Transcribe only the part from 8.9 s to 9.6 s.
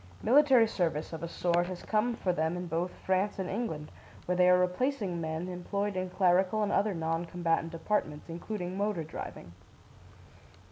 driving.